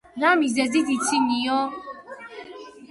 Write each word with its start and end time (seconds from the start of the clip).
რა 0.21 0.29
მიზეზით 0.37 0.89
იცინიო? 0.95 1.61